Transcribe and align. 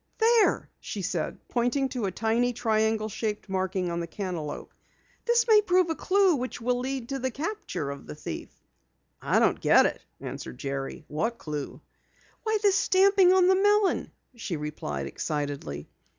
"There!" 0.17 0.67
she 0.79 1.03
said, 1.03 1.37
pointing 1.47 1.87
to 1.89 2.05
a 2.05 2.11
tiny 2.11 2.53
triangle 2.53 3.07
shaped 3.07 3.47
marking 3.47 3.91
on 3.91 3.99
the 3.99 4.07
cantaloupe. 4.07 4.73
"This 5.25 5.47
may 5.47 5.61
prove 5.61 5.91
a 5.91 5.95
clue 5.95 6.35
which 6.37 6.59
will 6.59 6.79
lead 6.79 7.09
to 7.09 7.19
the 7.19 7.29
capture 7.29 7.91
of 7.91 8.07
the 8.07 8.15
thief!" 8.15 8.49
"I 9.21 9.37
don't 9.37 9.61
get 9.61 9.85
it," 9.85 10.01
answered 10.19 10.57
Jerry. 10.57 11.05
"What 11.07 11.37
clue?" 11.37 11.81
"Why, 12.41 12.57
this 12.63 12.73
stamping 12.77 13.31
on 13.31 13.45
the 13.45 13.55
melon!" 13.55 14.11
she 14.35 14.57
replied 14.57 15.05
excitedly. 15.05 15.87